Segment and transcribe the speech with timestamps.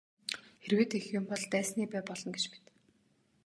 [0.63, 2.65] Хэрвээ тэгэх юм бол дайсны бай болно гэж мэд.